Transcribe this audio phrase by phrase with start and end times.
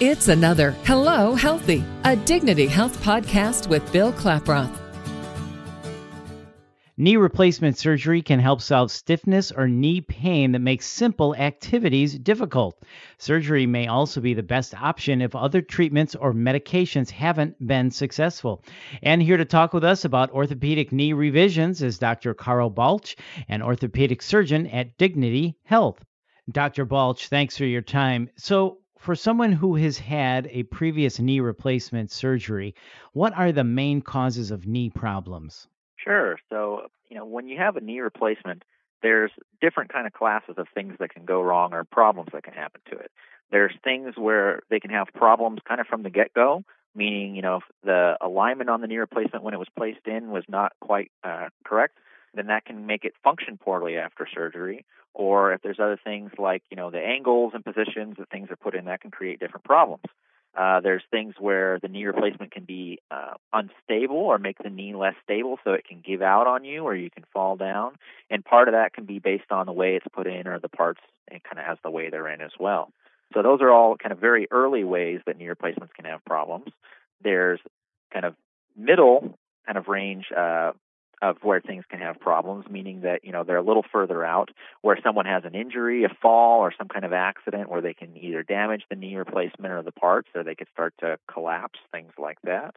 [0.00, 4.76] It's another Hello Healthy, a Dignity Health podcast with Bill Klaproth.
[6.96, 12.76] Knee replacement surgery can help solve stiffness or knee pain that makes simple activities difficult.
[13.18, 18.64] Surgery may also be the best option if other treatments or medications haven't been successful.
[19.00, 22.34] And here to talk with us about orthopedic knee revisions is Dr.
[22.34, 23.14] Carl Balch,
[23.48, 26.04] an orthopedic surgeon at Dignity Health.
[26.50, 26.84] Dr.
[26.84, 28.28] Balch, thanks for your time.
[28.36, 32.74] So, for someone who has had a previous knee replacement surgery,
[33.12, 35.68] what are the main causes of knee problems?
[35.96, 36.38] Sure.
[36.48, 38.64] So, you know, when you have a knee replacement,
[39.02, 42.54] there's different kind of classes of things that can go wrong or problems that can
[42.54, 43.10] happen to it.
[43.50, 46.64] There's things where they can have problems kind of from the get-go,
[46.94, 50.44] meaning, you know, the alignment on the knee replacement when it was placed in was
[50.48, 51.98] not quite uh, correct,
[52.34, 54.84] then that can make it function poorly after surgery.
[55.12, 58.56] Or if there's other things like, you know, the angles and positions that things are
[58.56, 60.04] put in, that can create different problems.
[60.56, 64.94] Uh, there's things where the knee replacement can be uh, unstable or make the knee
[64.94, 67.92] less stable so it can give out on you or you can fall down.
[68.30, 70.68] And part of that can be based on the way it's put in or the
[70.68, 72.92] parts and kind of has the way they're in as well.
[73.32, 76.68] So those are all kind of very early ways that knee replacements can have problems.
[77.20, 77.58] There's
[78.12, 78.36] kind of
[78.76, 80.72] middle kind of range uh,
[81.24, 84.50] of where things can have problems, meaning that you know they're a little further out,
[84.82, 88.14] where someone has an injury, a fall, or some kind of accident where they can
[88.16, 92.12] either damage the knee replacement or the parts, or they could start to collapse, things
[92.18, 92.74] like that.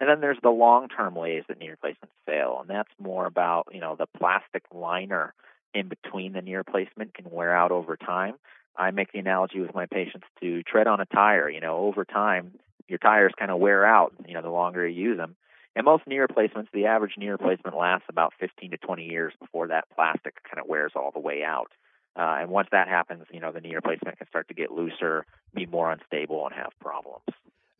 [0.00, 3.80] And then there's the long-term ways that knee replacements fail, and that's more about you
[3.80, 5.32] know the plastic liner
[5.72, 8.34] in between the knee replacement can wear out over time.
[8.76, 11.48] I make the analogy with my patients to tread on a tire.
[11.48, 12.54] You know, over time,
[12.88, 14.14] your tires kind of wear out.
[14.26, 15.36] You know, the longer you use them.
[15.76, 19.68] And most knee replacements, the average knee replacement lasts about 15 to 20 years before
[19.68, 21.72] that plastic kind of wears all the way out.
[22.16, 25.26] Uh, and once that happens, you know, the knee replacement can start to get looser,
[25.52, 27.24] be more unstable, and have problems.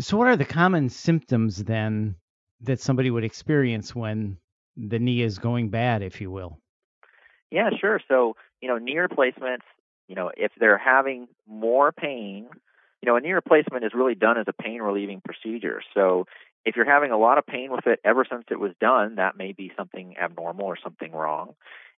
[0.00, 2.16] So, what are the common symptoms then
[2.62, 4.38] that somebody would experience when
[4.74, 6.58] the knee is going bad, if you will?
[7.50, 8.00] Yeah, sure.
[8.08, 9.66] So, you know, knee replacements,
[10.08, 12.48] you know, if they're having more pain,
[13.02, 15.82] you know, a knee replacement is really done as a pain relieving procedure.
[15.92, 16.26] So,
[16.64, 19.36] if you're having a lot of pain with it ever since it was done, that
[19.36, 21.54] may be something abnormal or something wrong.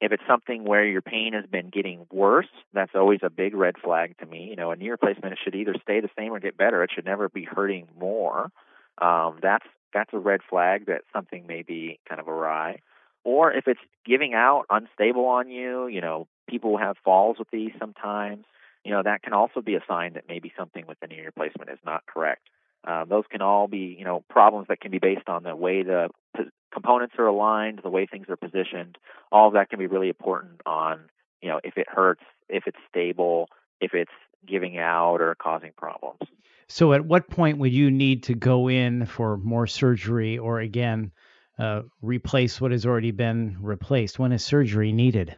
[0.00, 3.76] If it's something where your pain has been getting worse, that's always a big red
[3.82, 4.46] flag to me.
[4.50, 6.84] You know, a knee replacement should either stay the same or get better.
[6.84, 8.50] It should never be hurting more.
[8.98, 12.80] Um, that's that's a red flag that something may be kind of awry.
[13.24, 17.72] Or if it's giving out unstable on you, you know, people have falls with these
[17.78, 18.44] sometimes.
[18.84, 21.70] You know, that can also be a sign that maybe something with the knee replacement
[21.70, 22.48] is not correct.
[22.88, 25.82] Uh, those can all be, you know, problems that can be based on the way
[25.82, 28.96] the p- components are aligned, the way things are positioned.
[29.30, 31.00] All of that can be really important on,
[31.42, 34.10] you know, if it hurts, if it's stable, if it's
[34.46, 36.20] giving out or causing problems.
[36.68, 41.12] So, at what point would you need to go in for more surgery, or again,
[41.58, 44.18] uh, replace what has already been replaced?
[44.18, 45.36] When is surgery needed?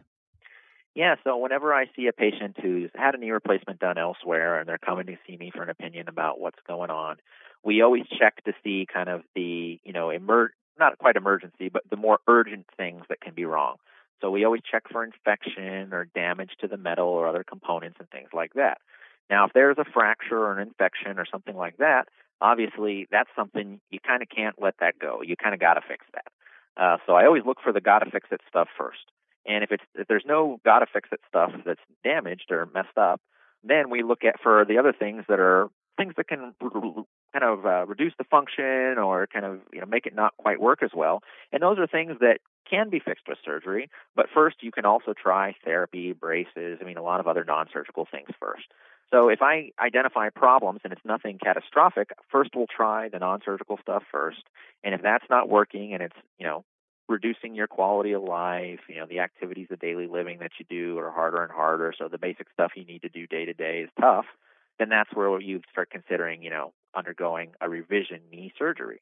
[0.93, 4.67] Yeah, so whenever I see a patient who's had a knee replacement done elsewhere and
[4.67, 7.17] they're coming to see me for an opinion about what's going on,
[7.63, 11.83] we always check to see kind of the, you know, emer- not quite emergency, but
[11.89, 13.77] the more urgent things that can be wrong.
[14.19, 18.09] So we always check for infection or damage to the metal or other components and
[18.09, 18.79] things like that.
[19.29, 22.09] Now, if there's a fracture or an infection or something like that,
[22.41, 25.21] obviously that's something you kind of can't let that go.
[25.23, 26.27] You kind of got to fix that.
[26.75, 29.05] Uh, so I always look for the got to fix it stuff first.
[29.45, 33.21] And if it's if there's no gotta fix it stuff that's damaged or messed up,
[33.63, 36.53] then we look at for the other things that are things that can
[37.33, 40.59] kind of uh, reduce the function or kind of you know make it not quite
[40.59, 41.21] work as well.
[41.51, 43.89] And those are things that can be fixed with surgery.
[44.15, 46.79] But first, you can also try therapy, braces.
[46.81, 48.65] I mean, a lot of other non-surgical things first.
[49.11, 54.03] So if I identify problems and it's nothing catastrophic, first we'll try the non-surgical stuff
[54.09, 54.43] first.
[54.83, 56.63] And if that's not working and it's you know
[57.11, 60.97] reducing your quality of life, you know, the activities of daily living that you do
[60.97, 63.81] are harder and harder, so the basic stuff you need to do day to day
[63.81, 64.25] is tough,
[64.79, 69.01] then that's where you start considering, you know, undergoing a revision knee surgery.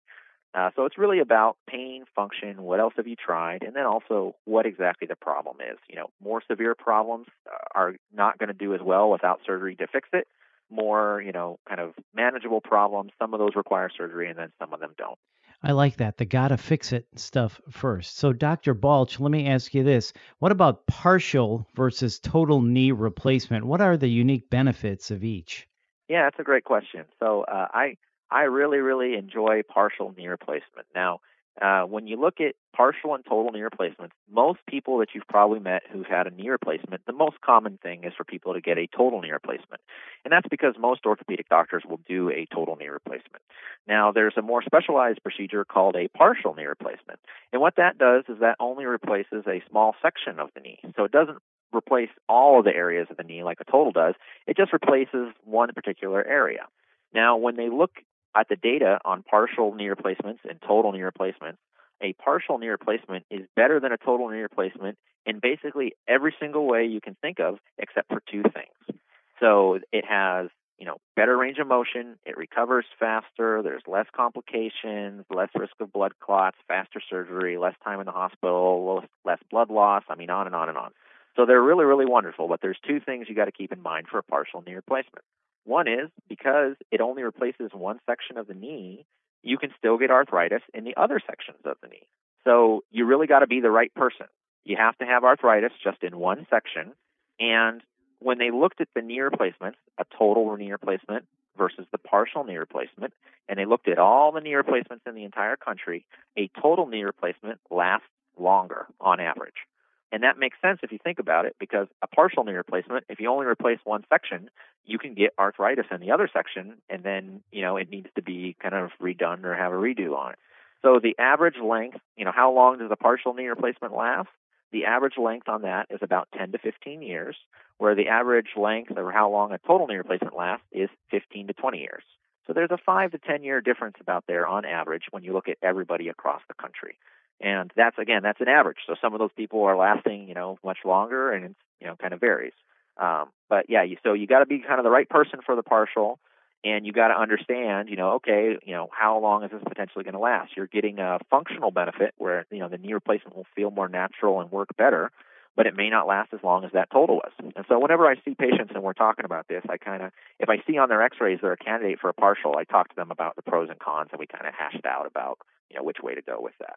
[0.56, 4.36] Uh, so it's really about pain, function, what else have you tried, and then also
[4.46, 5.78] what exactly the problem is.
[5.88, 9.76] You know, more severe problems uh, are not going to do as well without surgery
[9.76, 10.28] to fix it.
[10.72, 14.74] More, you know, kind of manageable problems, some of those require surgery and then some
[14.74, 15.20] of them don't.
[15.62, 16.18] I like that.
[16.18, 18.18] The gotta fix it stuff first.
[18.18, 18.74] So, Dr.
[18.74, 20.14] Balch, let me ask you this.
[20.40, 23.66] What about partial versus total knee replacement?
[23.66, 25.68] What are the unique benefits of each?
[26.08, 27.06] Yeah, that's a great question.
[27.20, 27.98] So, uh, I
[28.32, 30.88] I really really enjoy partial knee replacement.
[30.96, 31.20] Now,
[31.62, 35.60] Uh, when you look at partial and total knee replacements, most people that you've probably
[35.60, 38.78] met who've had a knee replacement, the most common thing is for people to get
[38.78, 39.82] a total knee replacement.
[40.24, 43.44] And that's because most orthopedic doctors will do a total knee replacement.
[43.88, 47.20] Now, there's a more specialized procedure called a partial knee replacement.
[47.52, 50.80] And what that does is that only replaces a small section of the knee.
[50.96, 51.40] So it doesn't
[51.76, 54.16] replace all of the areas of the knee like a total does,
[54.48, 56.66] it just replaces one particular area.
[57.14, 57.92] Now, when they look
[58.36, 61.60] at the data on partial knee replacements and total knee replacements,
[62.02, 66.66] a partial knee replacement is better than a total knee replacement in basically every single
[66.66, 69.00] way you can think of, except for two things.
[69.40, 70.48] So it has,
[70.78, 75.92] you know, better range of motion, it recovers faster, there's less complications, less risk of
[75.92, 80.48] blood clots, faster surgery, less time in the hospital, less blood loss, I mean on
[80.48, 80.92] and on and on.
[81.36, 84.08] So they're really, really wonderful, but there's two things you got to keep in mind
[84.10, 85.24] for a partial knee replacement.
[85.66, 89.06] One is because it only replaces one section of the knee,
[89.44, 92.08] you can still get arthritis in the other sections of the knee.
[92.44, 94.26] So you really got to be the right person.
[94.66, 96.94] You have to have arthritis just in one section.
[97.40, 97.82] And
[98.20, 101.26] when they looked at the knee replacements, a total knee replacement
[101.58, 103.14] versus the partial knee replacement,
[103.48, 106.06] and they looked at all the knee replacements in the entire country,
[106.38, 108.08] a total knee replacement lasts
[108.38, 109.66] longer on average.
[110.12, 113.20] And that makes sense if you think about it, because a partial knee replacement, if
[113.20, 114.50] you only replace one section,
[114.86, 118.22] you can get arthritis in the other section, and then you know it needs to
[118.22, 120.40] be kind of redone or have a redo on it.
[120.82, 124.30] So the average length, you know, how long does a partial knee replacement last?
[124.72, 127.36] The average length on that is about 10 to 15 years,
[127.78, 131.54] where the average length or how long a total knee replacement lasts is 15 to
[131.54, 132.04] 20 years.
[132.48, 135.50] So there's a 5 to 10 year difference about there on average when you look
[135.50, 136.98] at everybody across the country.
[137.42, 138.80] And that's again, that's an average.
[138.86, 141.96] So some of those people are lasting, you know, much longer, and it's you know
[141.96, 142.54] kind of varies.
[142.98, 145.56] Um, but yeah, you, so you got to be kind of the right person for
[145.56, 146.20] the partial,
[146.64, 150.04] and you got to understand, you know, okay, you know, how long is this potentially
[150.04, 150.52] going to last?
[150.58, 154.42] You're getting a functional benefit where you know the knee replacement will feel more natural
[154.42, 155.12] and work better,
[155.56, 157.32] but it may not last as long as that total was.
[157.40, 160.50] And so whenever I see patients and we're talking about this, I kind of, if
[160.50, 163.12] I see on their X-rays they're a candidate for a partial, I talk to them
[163.12, 165.40] about the pros and cons, and we kind of hash it out about
[165.70, 166.76] you know which way to go with that.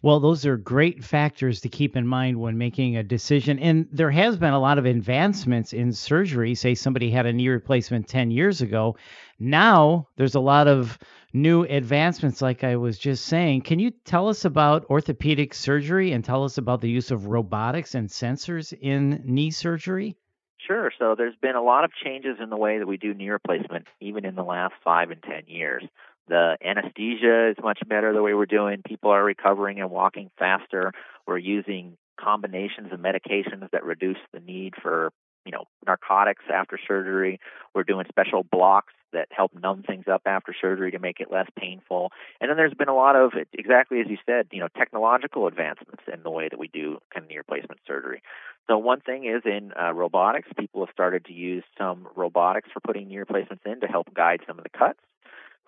[0.00, 3.58] Well, those are great factors to keep in mind when making a decision.
[3.58, 6.54] And there has been a lot of advancements in surgery.
[6.54, 8.96] Say somebody had a knee replacement 10 years ago.
[9.40, 10.98] Now there's a lot of
[11.32, 13.62] new advancements, like I was just saying.
[13.62, 17.96] Can you tell us about orthopedic surgery and tell us about the use of robotics
[17.96, 20.16] and sensors in knee surgery?
[20.64, 20.92] Sure.
[20.98, 23.86] So there's been a lot of changes in the way that we do knee replacement,
[24.00, 25.82] even in the last five and ten years.
[26.28, 28.82] The anesthesia is much better the way we're doing.
[28.84, 30.92] People are recovering and walking faster.
[31.26, 35.12] We're using combinations of medications that reduce the need for
[35.44, 37.40] you know narcotics after surgery.
[37.74, 41.46] We're doing special blocks that help numb things up after surgery to make it less
[41.58, 42.12] painful.
[42.40, 46.02] And then there's been a lot of exactly as you said, you know, technological advancements
[46.12, 48.22] in the way that we do kind of knee replacement surgery.
[48.68, 52.80] So one thing is in uh, robotics, people have started to use some robotics for
[52.80, 55.00] putting knee replacements in to help guide some of the cuts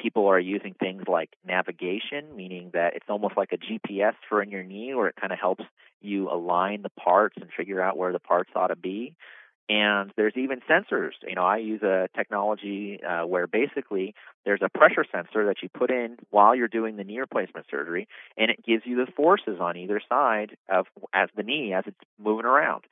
[0.01, 4.51] people are using things like navigation, meaning that it's almost like a GPS for in
[4.51, 5.65] your knee, where it kind of helps
[6.01, 9.15] you align the parts and figure out where the parts ought to be.
[9.69, 11.13] And there's even sensors.
[11.27, 14.15] You know, I use a technology uh, where basically
[14.45, 18.09] there's a pressure sensor that you put in while you're doing the knee replacement surgery,
[18.37, 22.01] and it gives you the forces on either side of as the knee as it's
[22.19, 22.83] moving around.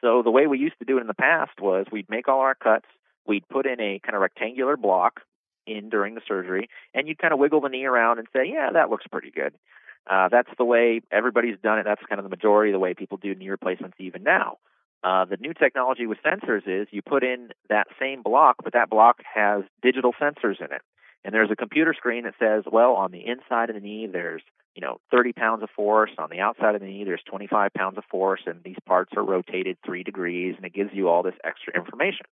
[0.00, 2.40] So the way we used to do it in the past was we'd make all
[2.40, 2.86] our cuts,
[3.26, 5.20] we'd put in a kind of rectangular block
[5.66, 8.70] in during the surgery, and you kind of wiggle the knee around and say, yeah,
[8.72, 9.54] that looks pretty good.
[10.08, 11.84] Uh, that's the way everybody's done it.
[11.84, 14.58] That's kind of the majority of the way people do knee replacements even now.
[15.02, 18.88] Uh, the new technology with sensors is you put in that same block, but that
[18.88, 20.82] block has digital sensors in it.
[21.24, 24.42] And there's a computer screen that says, well, on the inside of the knee, there's
[24.74, 26.10] you know 30 pounds of force.
[26.18, 29.24] On the outside of the knee, there's 25 pounds of force, and these parts are
[29.24, 32.26] rotated three degrees, and it gives you all this extra information.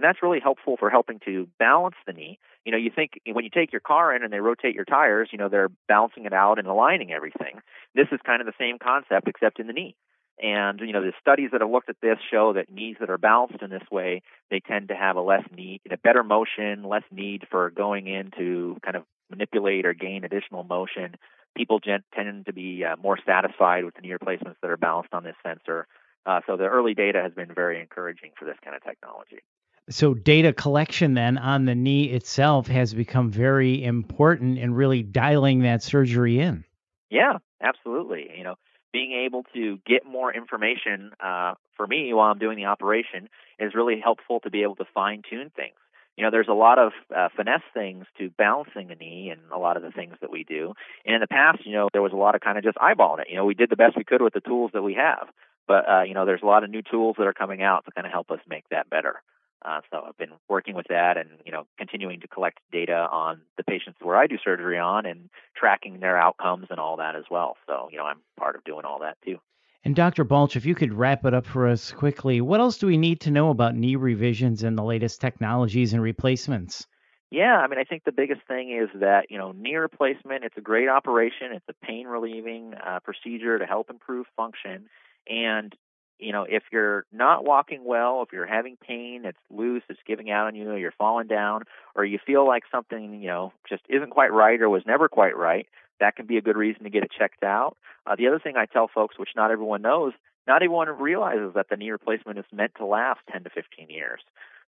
[0.00, 2.38] And that's really helpful for helping to balance the knee.
[2.64, 5.28] You know, you think when you take your car in and they rotate your tires,
[5.30, 7.60] you know, they're balancing it out and aligning everything.
[7.94, 9.94] This is kind of the same concept except in the knee.
[10.42, 13.18] And you know, the studies that have looked at this show that knees that are
[13.18, 17.04] balanced in this way, they tend to have a less need, a better motion, less
[17.12, 21.16] need for going in to kind of manipulate or gain additional motion.
[21.54, 25.12] People gen- tend to be uh, more satisfied with the knee replacements that are balanced
[25.12, 25.86] on this sensor.
[26.24, 29.40] Uh, so the early data has been very encouraging for this kind of technology.
[29.88, 35.62] So data collection then on the knee itself has become very important in really dialing
[35.62, 36.64] that surgery in.
[37.10, 38.30] Yeah, absolutely.
[38.36, 38.54] You know,
[38.92, 43.74] being able to get more information uh, for me while I'm doing the operation is
[43.74, 45.74] really helpful to be able to fine tune things.
[46.16, 49.58] you know, there's a lot of uh, finesse things to balancing a knee and a
[49.58, 50.74] lot of the things that we do.
[51.06, 53.22] And in the past, you know, there was a lot of kind of just eyeballing
[53.22, 53.28] it.
[53.30, 55.28] You know, we did the best we could with the tools that we have.
[55.66, 57.92] But, uh, you know, there's a lot of new tools that are coming out to
[57.92, 59.22] kind of help us make that better.
[59.64, 63.42] Uh, so I've been working with that and, you know, continuing to collect data on
[63.56, 67.24] the patients where I do surgery on and tracking their outcomes and all that as
[67.30, 67.56] well.
[67.66, 69.36] So, you know, I'm part of doing all that too.
[69.84, 70.24] And Dr.
[70.24, 73.20] Balch, if you could wrap it up for us quickly, what else do we need
[73.22, 76.86] to know about knee revisions and the latest technologies and replacements?
[77.30, 80.56] Yeah, I mean, I think the biggest thing is that, you know, knee replacement, it's
[80.58, 81.52] a great operation.
[81.52, 84.86] It's a pain relieving uh, procedure to help improve function.
[85.28, 85.74] And
[86.20, 90.30] you know, if you're not walking well, if you're having pain, it's loose, it's giving
[90.30, 91.62] out on you, you're falling down,
[91.94, 95.36] or you feel like something, you know, just isn't quite right or was never quite
[95.36, 95.66] right,
[95.98, 97.76] that can be a good reason to get it checked out.
[98.06, 100.12] Uh, the other thing I tell folks, which not everyone knows,
[100.46, 104.20] not everyone realizes that the knee replacement is meant to last 10 to 15 years.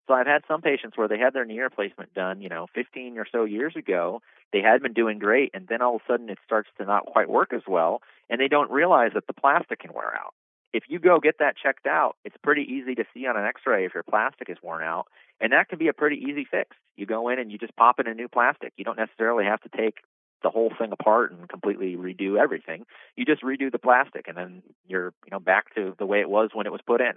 [0.09, 3.19] So I've had some patients where they had their knee replacement done, you know, 15
[3.19, 4.21] or so years ago.
[4.53, 7.07] They had been doing great, and then all of a sudden it starts to not
[7.07, 10.35] quite work as well, and they don't realize that the plastic can wear out
[10.73, 13.85] if you go get that checked out, it's pretty easy to see on an x-ray
[13.85, 15.07] if your plastic is worn out,
[15.41, 16.77] and that can be a pretty easy fix.
[16.97, 18.73] You go in and you just pop in a new plastic.
[18.77, 19.99] You don't necessarily have to take
[20.43, 22.85] the whole thing apart and completely redo everything.
[23.17, 26.29] You just redo the plastic and then you're, you know, back to the way it
[26.29, 27.13] was when it was put in.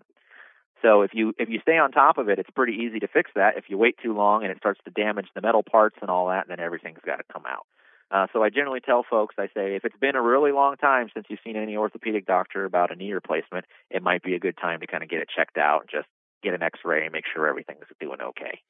[0.82, 3.32] So if you if you stay on top of it, it's pretty easy to fix
[3.36, 3.58] that.
[3.58, 6.28] If you wait too long and it starts to damage the metal parts and all
[6.28, 7.66] that, then everything's got to come out.
[8.12, 11.10] Uh, so I generally tell folks, I say, if it's been a really long time
[11.14, 14.58] since you've seen any orthopedic doctor about a knee replacement, it might be a good
[14.58, 16.08] time to kind of get it checked out, just
[16.44, 18.62] get an X-ray, and make sure everything's doing okay.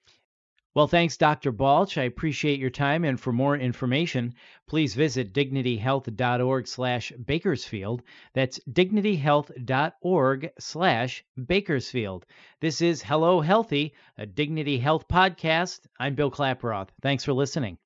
[0.75, 1.53] Well, thanks, Dr.
[1.53, 1.97] Balch.
[1.97, 3.05] I appreciate your time.
[3.05, 4.35] And for more information,
[4.67, 8.03] please visit dignityhealth.org slash Bakersfield.
[8.33, 12.25] That's dignityhealth.org slash Bakersfield.
[12.59, 15.79] This is Hello Healthy, a Dignity Health podcast.
[15.97, 16.89] I'm Bill Klaproth.
[17.01, 17.77] Thanks for listening.